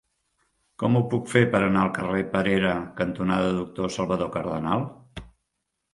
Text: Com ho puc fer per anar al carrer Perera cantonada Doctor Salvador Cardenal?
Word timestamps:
Com 0.83 0.95
ho 0.99 1.01
puc 1.11 1.27
fer 1.33 1.43
per 1.55 1.61
anar 1.65 1.83
al 1.83 1.93
carrer 1.99 2.23
Perera 2.33 2.73
cantonada 3.03 3.55
Doctor 3.61 3.95
Salvador 3.99 4.33
Cardenal? 4.39 4.91